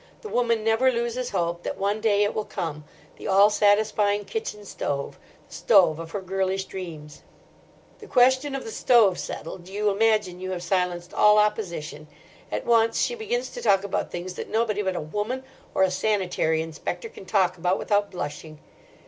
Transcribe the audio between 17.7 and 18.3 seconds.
without